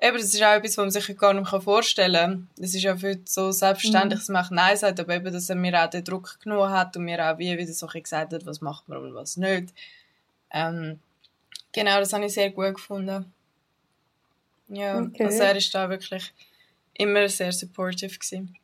[0.00, 2.48] Eben, das ist auch etwas, was man sich gar nicht vorstellen kann.
[2.58, 4.34] Es ist ja für so selbstverständlich, mhm.
[4.34, 7.04] dass man Nein sagt, aber eben, dass er mir auch den Druck genommen hat und
[7.04, 9.72] mir auch wie wieder so gesagt hat, was macht man und was nicht.
[10.50, 10.98] Ähm,
[11.72, 13.32] genau, das habe ich sehr gut gefunden.
[14.68, 15.24] Ja, okay.
[15.24, 16.32] also er ist da wirklich
[16.94, 18.56] immer sehr supportive gewesen.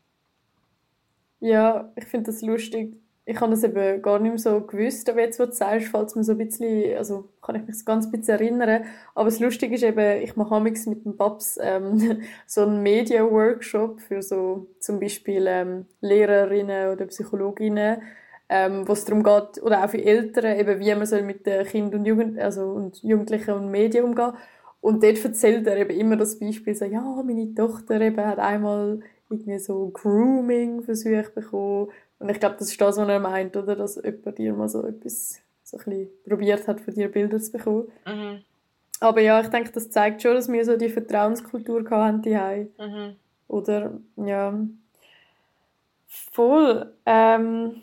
[1.40, 2.94] Ja, ich finde das lustig
[3.30, 6.16] ich habe das eben gar nicht mehr so gewusst, aber jetzt, wo du sagst, fällt
[6.16, 8.84] mir so ein bisschen, also kann ich mich so ganz bisschen erinnern.
[9.14, 14.20] Aber das Lustige ist eben, ich mache mit dem Babs ähm, so einen Media-Workshop für
[14.20, 18.02] so zum Beispiel ähm, Lehrerinnen oder Psychologinnen,
[18.48, 21.64] ähm, wo es darum geht, oder auch für Eltern, eben wie man soll mit den
[21.66, 24.32] Kindern und, Jugend also, und Jugendlichen und Medien umgehen.
[24.80, 29.00] Und dort erzählt er eben immer das Beispiel, so, ja, meine Tochter eben hat einmal
[29.28, 31.90] irgendwie so Grooming-Versuch bekommen
[32.20, 33.74] und ich glaube, das ist das, was er meint, oder?
[33.74, 37.52] Dass jemand dir mal so etwas so ein bisschen probiert hat, von dir Bilder zu
[37.52, 37.88] bekommen.
[38.06, 38.42] Mhm.
[39.00, 42.36] Aber ja, ich denke, das zeigt schon, dass wir so die Vertrauenskultur hatten die
[42.78, 43.16] mhm.
[43.48, 44.54] Oder, ja.
[46.06, 46.92] Voll.
[47.06, 47.82] Ähm,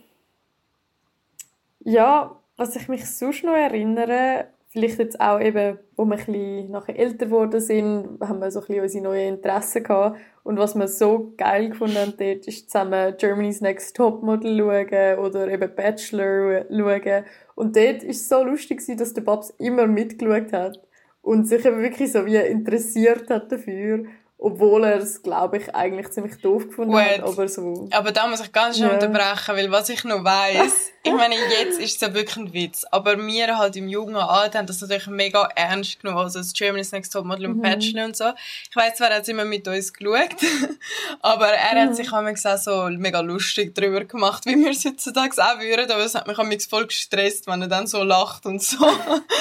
[1.79, 6.71] ja, was ich mich sonst noch erinnere, vielleicht jetzt auch eben, wo wir ein bisschen
[6.71, 10.19] nachher älter geworden sind, haben wir so ein bisschen unsere neuen Interessen gehabt.
[10.43, 15.47] Und was wir so geil gefunden haben dort, ist zusammen Germany's Next Topmodel schauen oder
[15.47, 17.25] eben Bachelor schauen.
[17.55, 20.79] Und dort war es so lustig, dass der Babs immer mitgeschaut hat
[21.21, 24.05] und sich eben wirklich so wie interessiert hat dafür.
[24.39, 27.87] Obwohl er es, glaube ich, eigentlich ziemlich doof gefunden Wait, hat, aber so.
[27.89, 28.99] Aber da muss ich ganz schnell yeah.
[28.99, 32.85] unterbrechen, weil was ich noch weiss, ich meine, jetzt ist es ja wirklich ein Witz,
[32.91, 36.91] aber wir halt im jungen Alter haben das natürlich mega ernst genommen, also das Germany's
[36.91, 37.61] Next Topmodel und mhm.
[37.63, 38.25] Bachelor und so.
[38.69, 40.35] Ich weiss zwar, er hat immer mit uns geschaut,
[41.21, 41.89] aber er mhm.
[41.89, 46.05] hat sich auch so mega lustig darüber gemacht, wie wir es heutzutage auch würden, aber
[46.05, 48.85] es hat mich auch voll gestresst, wenn er dann so lacht und so.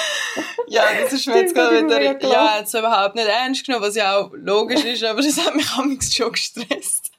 [0.68, 3.84] ja, das ist mir jetzt gerade wieder, ja, er hat es überhaupt nicht ernst genommen,
[3.84, 7.12] was ja auch logisch ist, aber das hat mich auch schon gestresst.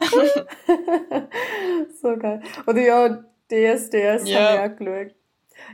[2.00, 2.40] so geil.
[2.66, 4.40] Oder ja, DSDS ja.
[4.40, 5.14] habe ich auch geschaut.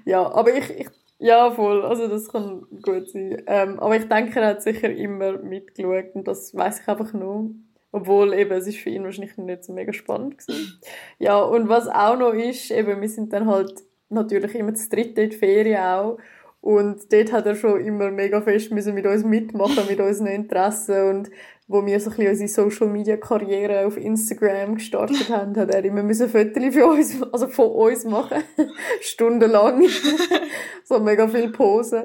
[0.05, 0.89] Ja, aber ich, ich,
[1.19, 3.43] ja, voll, also das kann gut sein.
[3.47, 7.51] Ähm, aber ich denke, er hat sicher immer mitgeschaut und das weiß ich einfach nur.
[7.93, 10.81] Obwohl eben, es ist für ihn wahrscheinlich nicht so mega spannend gewesen.
[11.21, 13.73] Ja, und was auch noch ist, eben, wir sind dann halt
[14.09, 16.19] natürlich immer zu dritt in die Ferien auch.
[16.65, 21.11] Und dort hat er schon immer mega fest müssen mit uns mitmachen, mit unseren Interessen.
[21.11, 21.31] Und
[21.69, 25.85] wo wir so ein bisschen unsere Social Media Karriere auf Instagram gestartet haben, hat er
[25.85, 28.43] immer müssen Fotos für uns, also von uns machen.
[29.03, 29.85] Stundenlang.
[30.85, 32.05] so mega viel Posen.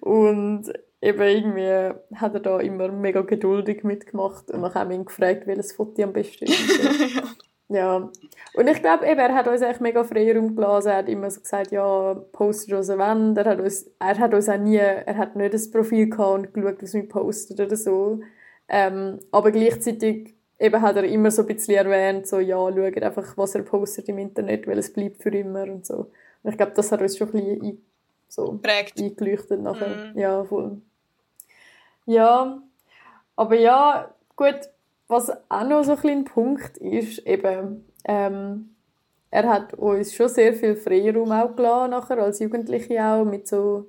[0.00, 4.50] Und eben irgendwie hat er da immer mega geduldig mitgemacht.
[4.50, 7.22] Und dann haben wir ihn gefragt, welches Foto am besten ist.
[7.70, 8.10] Ja.
[8.54, 10.88] Und ich glaube eben, er hat uns eigentlich mega Freiraum gelassen.
[10.88, 13.38] Er hat immer so gesagt, ja, postet was er will.
[13.38, 16.52] Er hat uns, er hat uns auch nie, er hat nicht das Profil gehabt und
[16.52, 18.20] geschaut, was wir postet oder so.
[18.68, 23.36] Ähm, aber gleichzeitig eben hat er immer so ein bisschen erwähnt, so, ja, schaut einfach,
[23.38, 26.10] was er postet im Internet, weil es bleibt für immer und so.
[26.42, 27.82] Und ich glaube, das hat uns schon ein bisschen
[28.28, 29.00] so Prägt.
[29.00, 30.12] eingeleuchtet nachher.
[30.12, 30.18] Mm.
[30.18, 30.80] Ja, voll.
[32.06, 32.62] Ja,
[33.36, 34.58] aber ja, gut,
[35.10, 38.74] was auch noch so ein kleiner Punkt ist, eben, ähm,
[39.30, 43.86] er hat uns schon sehr viel Freiraum auch gelassen, nachher, als Jugendliche auch, mit so,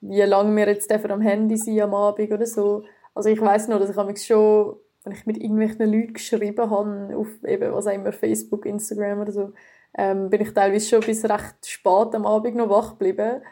[0.00, 2.84] wie lange wir jetzt am Handy sind am Abend oder so.
[3.14, 7.16] Also ich weiß noch, dass ich mich schon, wenn ich mit irgendwelchen Leuten geschrieben habe,
[7.16, 9.52] auf eben, was auch immer, Facebook, Instagram oder so,
[9.96, 13.42] ähm, bin ich teilweise schon bis recht spät am Abend noch wach geblieben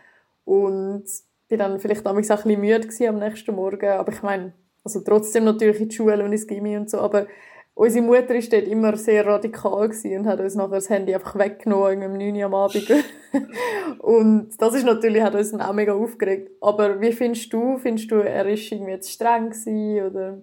[0.45, 1.05] und
[1.49, 4.53] bin dann vielleicht auch ein bisschen müde am nächsten Morgen, aber ich meine,
[4.85, 7.27] also trotzdem natürlich in die Schule und ins Gimmi und so, aber
[7.75, 12.03] unsere Mutter ist dort immer sehr radikal und hat uns nachher das Handy einfach weggenommen,
[12.05, 12.89] um 9 Uhr am Abend.
[13.99, 16.51] und das ist natürlich, hat uns dann auch mega aufgeregt.
[16.61, 20.39] Aber wie findest du, findest du, er ist irgendwie jetzt streng gewesen, oder?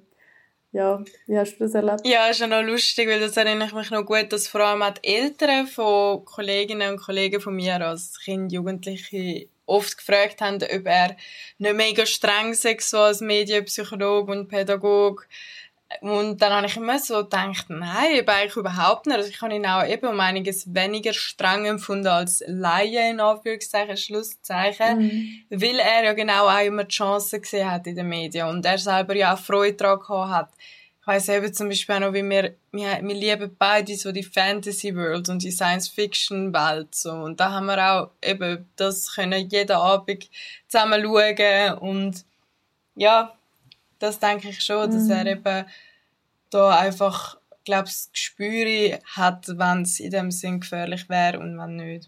[0.71, 2.01] Ja, wie hast du das erlebt?
[2.05, 4.83] Ja, ist ja noch lustig, weil das erinnere ich mich noch gut, dass vor allem
[4.83, 10.55] auch die Eltern von Kolleginnen und Kollegen von mir als Kind, Jugendliche oft gefragt haben,
[10.55, 11.15] ob er
[11.57, 15.23] nicht mega streng sei, so als Medienpsychologe und Pädagoge.
[16.01, 19.17] Und dann habe ich immer so gedacht, nein, eben eigentlich überhaupt nicht.
[19.17, 23.97] Also ich habe ihn auch eben um einiges weniger streng empfunden als Laie, in Anführungszeichen,
[23.97, 25.45] Schlusszeichen, mhm.
[25.49, 28.77] weil er ja genau auch immer die Chancen gesehen hat in den Medien und er
[28.77, 30.53] selber ja auch Freude daran gehabt hat.
[31.09, 34.21] Ich weiss eben zum Beispiel auch noch, wie wir, wir, wir lieben beide so die
[34.21, 37.11] Fantasy World und die Science Fiction Welt so.
[37.11, 40.29] Und da haben wir auch eben das können jeden Abend
[40.67, 42.25] zusammen schauen und
[42.93, 43.33] ja,
[43.97, 45.27] das denke ich schon, dass er mhm.
[45.27, 45.65] eben
[46.51, 51.75] da einfach, glaube das Gespür hat, wenn es in dem Sinn gefährlich wäre und wenn
[51.75, 52.07] nicht.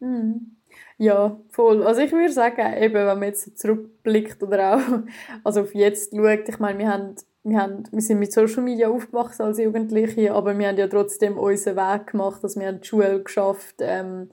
[0.00, 0.56] Mhm.
[0.98, 1.86] Ja, voll.
[1.86, 5.02] Also ich würde sagen, eben, wenn man jetzt zurückblickt oder auch
[5.44, 8.88] also auf jetzt schaut, ich meine, wir haben, wir, haben, wir sind mit Social Media
[8.88, 12.80] aufgewachsen als Jugendliche, aber wir haben ja trotzdem unseren Weg gemacht, dass also wir haben
[12.80, 14.28] die Schule geschafft, ähm,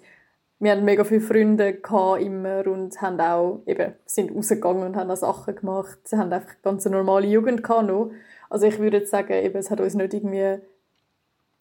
[0.60, 1.80] wir hatten mega viele Freunde
[2.20, 6.00] immer und haben auch, eben, sind rausgegangen und haben auch Sachen gemacht.
[6.04, 8.12] Sie haben einfach ganz eine normale Jugend gehabt noch.
[8.50, 10.60] Also ich würde jetzt sagen, eben, es hat uns nicht irgendwie,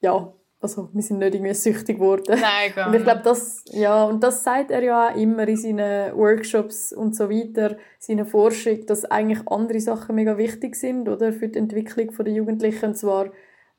[0.00, 2.25] ja, also wir sind nicht irgendwie süchtig geworden.
[2.40, 2.94] Nein, gar nicht.
[2.94, 6.92] Und ich glaube, das, ja, und das sagt er ja auch immer in seinen Workshops
[6.92, 11.59] und so weiter, seine Forschung, dass eigentlich andere Sachen mega wichtig sind, oder, für die
[11.59, 13.31] Entwicklung der Jugendlichen, und zwar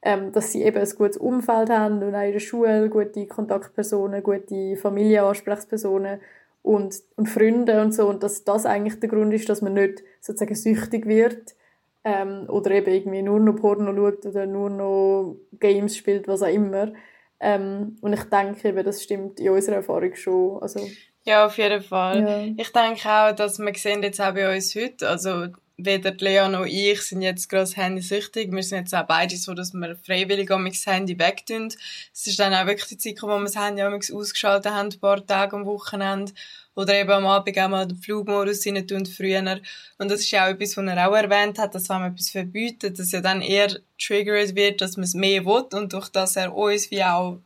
[0.02, 4.24] ähm, dass sie eben ein gutes Umfeld haben und auch in der Schule gute Kontaktpersonen,
[4.24, 6.22] gute Familienansprechpersonen
[6.62, 10.04] und, und Freunde und so und dass das eigentlich der Grund ist, dass man nicht
[10.22, 11.56] sozusagen süchtig wird
[12.04, 16.48] ähm, oder eben irgendwie nur noch Porno schaut oder nur noch Games spielt, was auch
[16.48, 16.94] immer.
[17.40, 20.62] Ähm, und ich denke eben, das stimmt in unserer Erfahrung schon.
[20.62, 20.88] Also,
[21.24, 22.22] ja, auf jeden Fall.
[22.22, 22.54] Ja.
[22.58, 26.66] Ich denke auch, dass wir sehen jetzt auch bei uns heute, also weder Lea noch
[26.66, 28.52] ich sind jetzt gerade handysüchtig.
[28.52, 31.68] Wir sind jetzt auch beide so, dass wir freiwillig am das Handy wegtun.
[32.14, 35.00] Es ist dann auch wirklich die Zeit, wo wir das Handy am ausgeschaltet haben, ein
[35.00, 36.34] paar Tage am Wochenende.
[36.80, 39.60] Oder eben am Abend auch mal den Flugmodus rein tun, früher.
[39.98, 42.30] Und das ist ja auch etwas, was er auch erwähnt hat, dass wenn man etwas
[42.30, 43.68] verbietet, dass ja dann eher
[44.02, 45.66] triggert wird, dass man es mehr will.
[45.74, 47.40] Und durch das er uns wie auch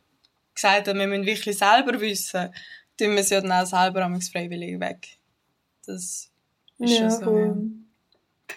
[0.54, 2.54] gesagt hat, wir müssen wirklich selber wissen,
[2.96, 5.08] tun wir es ja dann auch selber am freiwillig weg.
[5.84, 6.30] Das
[6.78, 7.26] ist ja, schon so.
[7.26, 7.56] Cool.
[7.56, 8.54] Ja.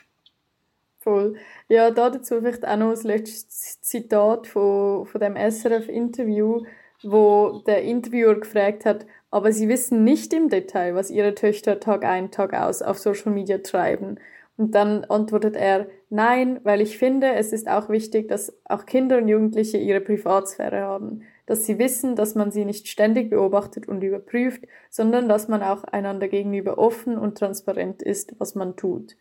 [0.99, 1.37] Voll.
[1.69, 3.49] Ja, da dazu vielleicht auch noch das letzte
[3.81, 6.65] Zitat von, von dem SRF-Interview,
[7.01, 12.05] wo der Interviewer gefragt hat, aber Sie wissen nicht im Detail, was Ihre Töchter Tag
[12.05, 14.19] ein, Tag aus auf Social Media treiben.
[14.57, 19.19] Und dann antwortet er, nein, weil ich finde, es ist auch wichtig, dass auch Kinder
[19.19, 24.01] und Jugendliche ihre Privatsphäre haben, dass sie wissen, dass man sie nicht ständig beobachtet und
[24.01, 29.15] überprüft, sondern dass man auch einander gegenüber offen und transparent ist, was man tut.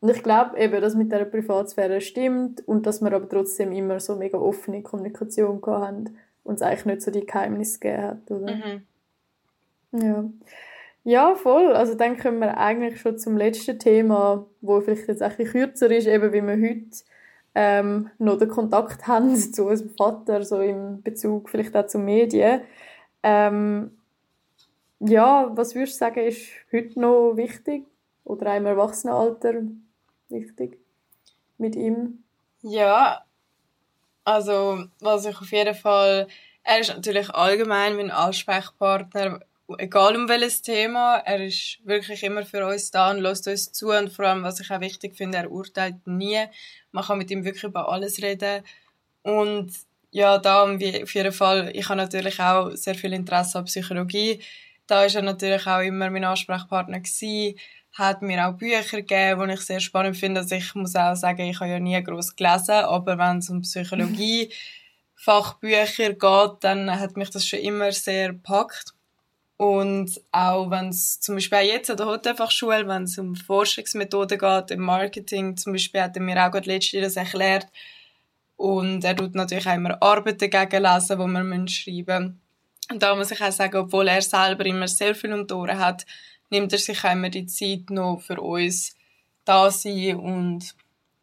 [0.00, 4.00] Und ich glaube eben, dass mit der Privatsphäre stimmt und dass wir aber trotzdem immer
[4.00, 6.10] so mega offene Kommunikation gehabt
[6.44, 8.54] und es eigentlich nicht so die Geheimnisse hat, oder?
[8.54, 8.82] Mhm.
[9.92, 10.24] Ja.
[11.04, 11.72] Ja, voll.
[11.72, 16.06] Also dann kommen wir eigentlich schon zum letzten Thema, wo vielleicht jetzt ein kürzer ist,
[16.06, 17.04] eben wie wir heute
[17.54, 22.60] ähm, noch den Kontakt haben zu unserem Vater, so im Bezug vielleicht auch zu Medien.
[23.22, 23.96] Ähm,
[25.00, 27.84] ja, was würdest du sagen, ist heute noch wichtig
[28.24, 29.62] oder auch im Erwachsenenalter
[30.28, 30.78] wichtig
[31.56, 32.22] mit ihm?
[32.62, 33.24] Ja,
[34.24, 36.26] also was ich auf jeden Fall,
[36.64, 39.40] er ist natürlich allgemein mein Ansprechpartner,
[39.78, 43.90] egal um welches Thema, er ist wirklich immer für uns da und lässt uns zu
[43.90, 46.44] und vor allem, was ich auch wichtig finde, er urteilt nie.
[46.92, 48.62] Man kann mit ihm wirklich über alles reden
[49.22, 49.72] und
[50.10, 54.40] ja, da auf jeden Fall, ich habe natürlich auch sehr viel Interesse an Psychologie.
[54.86, 57.56] Da ist er natürlich auch immer mein Ansprechpartner gewesen
[57.92, 60.40] hat mir auch Bücher gegeben, die ich sehr spannend finde.
[60.40, 63.62] Also ich muss auch sagen, ich habe ja nie groß gelesen, aber wenn es um
[63.62, 64.52] Psychologie
[65.16, 68.94] Fachbücher geht, dann hat mich das schon immer sehr gepackt.
[69.58, 74.38] Und auch wenn es zum Beispiel auch jetzt an der Hotelfachschule, wenn es um Forschungsmethoden
[74.38, 77.66] geht, im Marketing, zum Beispiel hat er mir auch gerade letztens das erklärt.
[78.56, 82.40] Und er tut natürlich auch immer Arbeiten dagegen lesen, die wir schreiben müssen.
[82.90, 85.78] Und da muss ich auch sagen, obwohl er selber immer sehr viel um die Ohren
[85.78, 86.06] hat,
[86.50, 88.96] nimmt er sich auch immer die Zeit noch für uns
[89.44, 90.74] da sein und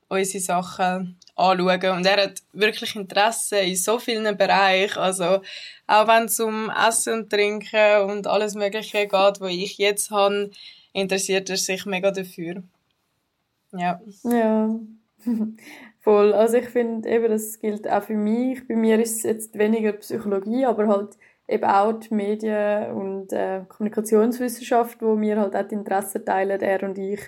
[0.07, 1.97] unsere Sachen anschauen.
[1.97, 4.99] Und er hat wirklich Interesse in so vielen Bereichen.
[4.99, 5.41] Also,
[5.87, 10.51] auch wenn es um Essen und Trinken und alles Mögliche geht, wo ich jetzt habe,
[10.93, 12.63] interessiert er sich mega dafür.
[13.71, 13.99] Ja.
[14.23, 14.79] Ja.
[16.01, 16.33] Voll.
[16.33, 18.67] Also ich finde eben, das gilt auch für mich.
[18.67, 23.61] Bei mir ist es jetzt weniger Psychologie, aber halt eben auch die Medien- und äh,
[23.67, 27.21] Kommunikationswissenschaft, wo mir halt auch die Interessen teilen, er und ich.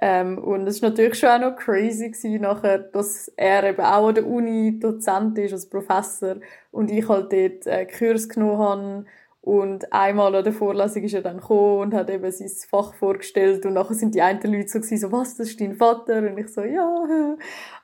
[0.00, 4.08] Ähm, und es war natürlich schon auch noch crazy gewesen, nachher, dass er eben auch
[4.08, 6.36] an der Uni Dozent ist, als Professor,
[6.72, 9.06] und ich halt dort äh, Kurs genommen habe.
[9.40, 13.66] Und einmal an der Vorlesung ist er dann gekommen und hat eben sein Fach vorgestellt
[13.66, 16.18] und nachher sind die einen Leute so gewesen, so, was, das ist dein Vater?
[16.18, 17.36] Und ich so, ja.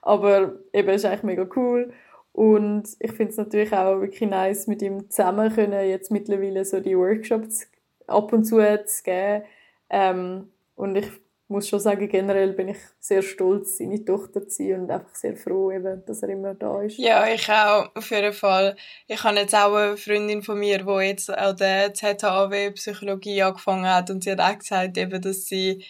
[0.02, 1.92] Aber eben, ist eigentlich mega cool.
[2.32, 6.80] Und ich finde es natürlich auch wirklich nice, mit ihm zusammen können jetzt mittlerweile so
[6.80, 7.68] die Workshops
[8.06, 9.44] ab und zu zu geben.
[9.90, 11.10] Ähm, und ich
[11.50, 15.36] muss schon sagen, generell bin ich sehr stolz, seine Tochter zu sein und einfach sehr
[15.36, 16.96] froh, eben, dass er immer da ist.
[16.98, 18.76] Ja, ich auch, auf jeden Fall.
[19.08, 23.86] Ich habe jetzt auch eine Freundin von mir, die jetzt an der ZHAW Psychologie angefangen
[23.86, 25.84] hat und sie hat auch gesagt, eben, dass sie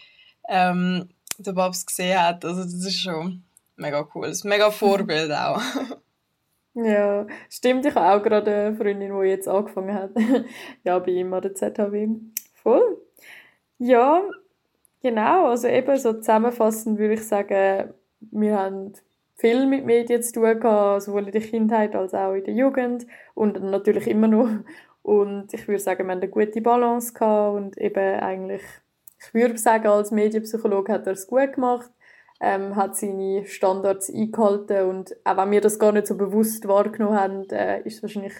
[0.49, 2.45] ähm, den Babs gesehen hat.
[2.45, 3.43] Also das ist schon
[3.77, 4.29] mega cool.
[4.29, 5.61] Das ist mega Vorbild auch.
[6.75, 7.85] Ja, stimmt.
[7.85, 10.13] Ich habe auch gerade eine Freundin, die jetzt angefangen hat.
[10.85, 12.09] ja, bei ihm an der ZHW.
[12.63, 12.99] Voll.
[13.79, 14.23] Ja,
[15.03, 18.93] Genau, also eben so zusammenfassend würde ich sagen, wir haben
[19.37, 23.07] viel mit Medien zu tun gehabt, sowohl in der Kindheit als auch in der Jugend
[23.35, 24.49] und natürlich immer noch.
[25.03, 28.63] Und ich würde sagen, wir haben eine gute Balance gehabt und eben eigentlich,
[29.19, 31.91] ich würde sagen, als Medienpsychologe hat er es gut gemacht,
[32.41, 37.19] ähm, hat seine Standards eingehalten und auch wenn wir das gar nicht so bewusst wahrgenommen
[37.19, 38.35] haben, äh, ist es wahrscheinlich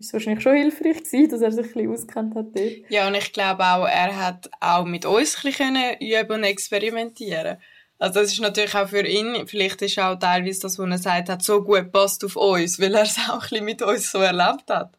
[0.00, 2.72] ist wahrscheinlich schon hilfreich gewesen, dass er sich ein bisschen auskennt hat dort.
[2.88, 7.58] Ja, und ich glaube auch, er hat auch mit uns ein bisschen üben und experimentieren
[8.00, 11.28] also das ist natürlich auch für ihn, vielleicht ist auch teilweise das, was er sagt,
[11.28, 14.18] hat so gut passt auf uns, weil er es auch ein bisschen mit uns so
[14.18, 14.98] erlebt hat.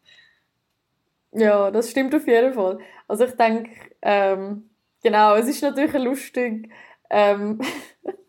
[1.32, 2.78] Ja, das stimmt auf jeden Fall.
[3.08, 3.70] Also ich denke,
[4.02, 4.70] ähm,
[5.02, 6.70] genau, es ist natürlich lustig,
[7.10, 7.60] ähm,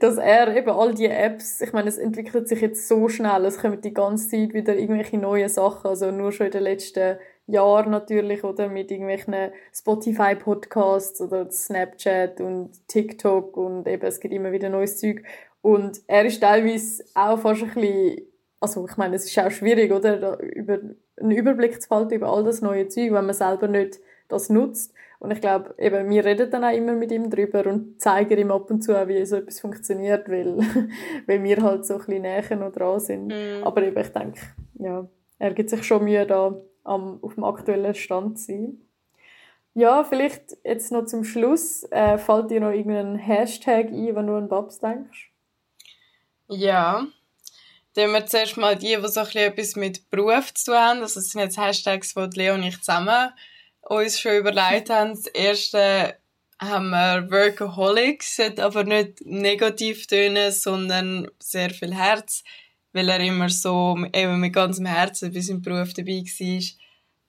[0.00, 3.58] dass er eben all die Apps, ich meine, es entwickelt sich jetzt so schnell, es
[3.58, 7.90] kommen die ganze Zeit wieder irgendwelche neue Sachen, also nur schon in den letzten Jahren
[7.90, 14.68] natürlich, oder mit irgendwelchen Spotify-Podcasts oder Snapchat und TikTok und eben, es gibt immer wieder
[14.68, 15.22] neues Zeug.
[15.62, 18.22] Und er ist teilweise auch fast ein bisschen,
[18.60, 20.78] also ich meine, es ist auch schwierig, oder, über
[21.20, 24.94] einen Überblick zu behalten über all das neue Zeug, wenn man selber nicht das nutzt.
[25.20, 28.50] Und ich glaube, eben, wir reden dann auch immer mit ihm drüber und zeigen ihm
[28.50, 30.56] ab und zu auch, wie so etwas funktioniert, weil,
[31.26, 33.28] weil wir halt so ein bisschen näher noch dran sind.
[33.28, 33.62] Mm.
[33.62, 34.40] Aber eben, ich denke,
[34.78, 35.06] ja,
[35.38, 38.80] er gibt sich schon Mühe, da am, auf dem aktuellen Stand zu sein.
[39.74, 41.84] Ja, vielleicht jetzt noch zum Schluss.
[41.90, 45.30] Äh, fällt dir noch irgendein Hashtag ein, wenn du an Babs denkst?
[46.48, 47.06] Ja.
[47.94, 51.00] Dann wir zuerst mal die, die so ein bisschen etwas mit Beruf zu tun haben.
[51.02, 53.32] Also, das sind jetzt Hashtags, die Leo und ich zusammen
[53.82, 55.10] uns schon überlegt haben.
[55.10, 56.16] Das erste
[56.60, 62.44] haben wir Workaholics, sollte aber nicht negativ tönen, sondern sehr viel Herz,
[62.92, 66.62] weil er immer so eben mit ganzem Herzen bei seinem Beruf dabei war.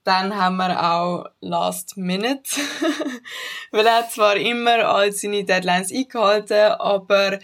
[0.03, 2.43] Dann haben wir auch Last Minute,
[3.71, 7.39] weil er zwar immer all seine Deadlines eingehalten, aber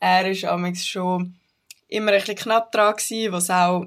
[0.00, 1.36] er ist schon
[1.88, 3.86] immer ein bisschen knapp dran gewesen, was auch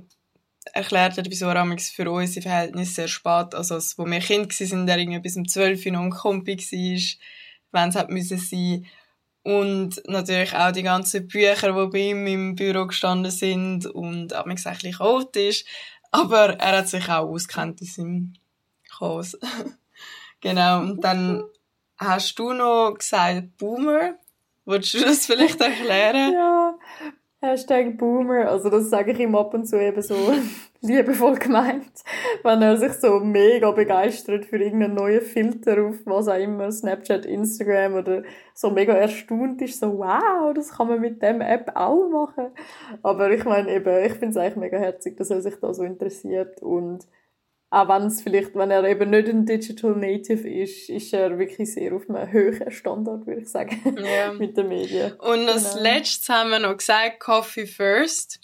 [0.73, 4.97] erklärt hat, wieso er für unsere Verhältnisse sehr spät, also als wir Kind waren, der
[4.97, 8.85] irgendwie bis um 12 Uhr noch ein Kompi war, wenn es hat müssen sein.
[9.43, 14.45] Und natürlich auch die ganzen Bücher, die bei ihm im Büro gestanden sind und auch
[14.45, 15.65] ein bisschen chaotisch.
[16.11, 18.33] Aber er hat sich auch auskennt in seinem
[18.89, 19.37] Chaos.
[20.41, 20.79] genau.
[20.79, 21.43] Und dann
[21.97, 24.15] hast du noch gesagt Boomer.
[24.65, 26.33] Wolltest du das vielleicht erklären?
[26.33, 26.75] Ja,
[27.45, 30.15] Hashtag Boomer, also das sage ich ihm ab und zu eben so
[30.81, 32.03] liebevoll gemeint,
[32.43, 37.25] wenn er sich so mega begeistert für irgendeinen neuen Filter auf was auch immer, Snapchat,
[37.25, 38.23] Instagram oder
[38.53, 42.47] so mega erstaunt ist, so wow, das kann man mit dem App auch machen.
[43.03, 45.83] Aber ich meine eben, ich finde es eigentlich mega herzig, dass er sich da so
[45.83, 47.07] interessiert und
[47.69, 51.73] auch wenn es vielleicht, wenn er eben nicht ein Digital Native ist, ist er wirklich
[51.73, 54.31] sehr auf einem höheren Standard, würde ich sagen, ja.
[54.39, 55.13] mit den Medien.
[55.13, 55.83] Und als genau.
[55.83, 58.39] letztes haben wir noch gesagt, Coffee first.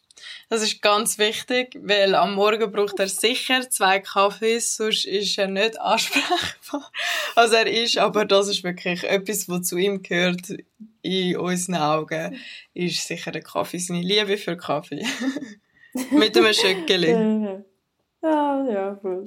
[0.49, 5.47] Das ist ganz wichtig, weil am Morgen braucht er sicher zwei Kaffees, sonst ist er
[5.47, 6.91] nicht ansprechbar.
[7.35, 10.53] Also er ist, aber das ist wirklich etwas, was zu ihm gehört
[11.01, 12.37] in unseren Augen,
[12.73, 15.05] ist sicher der Kaffee, seine Liebe für Kaffee.
[16.11, 17.63] Mit einem Schöckeli.
[18.23, 19.23] ja, ja, voll.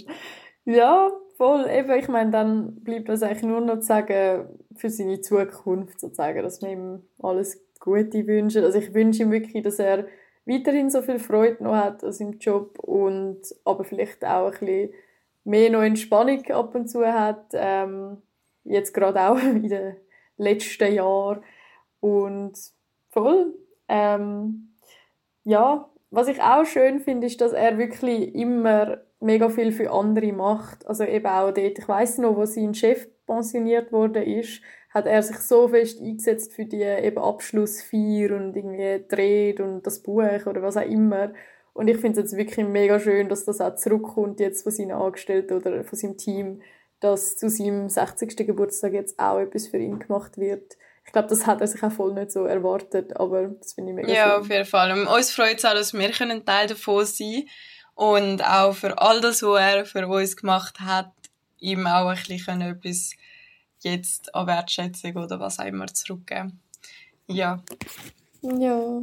[0.65, 1.67] Ja, voll.
[1.71, 6.43] Eben, ich meine, dann bleibt es eigentlich nur noch zu sagen, für seine Zukunft sozusagen,
[6.43, 8.65] dass wir ihm alles Gute wünschen.
[8.65, 10.07] Also ich wünsche ihm wirklich, dass er
[10.47, 14.95] weiterhin so viel Freude noch hat an seinem Job und aber vielleicht auch ein bisschen
[15.45, 17.47] mehr noch Entspannung ab und zu hat.
[17.53, 18.23] Ähm,
[18.65, 19.97] jetzt gerade auch in den
[20.37, 21.43] letzten Jahren.
[22.01, 22.59] Und
[23.11, 23.55] voll.
[23.89, 24.75] Ähm,
[25.45, 30.33] ja, was ich auch schön finde, ist, dass er wirklich immer mega viel für andere
[30.33, 30.87] macht.
[30.87, 34.61] Also eben auch dort, ich weiß noch, wo sein Chef pensioniert wurde ist,
[34.91, 40.01] hat er sich so fest eingesetzt für die eben Abschlussfeier und irgendwie Dreht und das
[40.01, 41.33] Buch oder was auch immer.
[41.73, 44.93] Und ich finde es jetzt wirklich mega schön, dass das auch zurückkommt jetzt von seinen
[44.93, 46.63] Angestellten oder von seinem Team,
[47.01, 48.37] dass zu seinem 60.
[48.47, 50.77] Geburtstag jetzt auch etwas für ihn gemacht wird.
[51.07, 53.97] Ich glaube, das hat er sich auch voll nicht so erwartet, aber das finde ich
[53.97, 54.31] mega ja, schön.
[54.31, 54.93] Ja, auf jeden Fall.
[54.93, 57.49] Und uns freut es auch, dass wir ein Teil davon sein können
[57.95, 61.13] und auch für all das, was er für uns gemacht hat,
[61.61, 63.13] ihm auch ein bisschen etwas
[63.81, 66.61] jetzt an Wertschätzung oder was auch immer zurückgeben.
[67.27, 67.63] Ja.
[68.43, 69.03] Ja.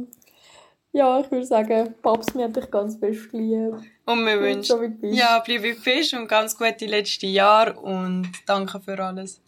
[0.94, 3.76] Ja, ich würde sagen, Paps, mir hat dich ganz fest lieb.
[4.04, 8.78] Und wir wünschen, ja, bleib wie du bist und ganz gute letzte Jahre und danke
[8.78, 9.40] für alles.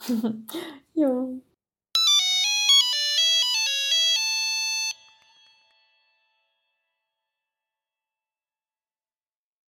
[0.96, 1.45] ja.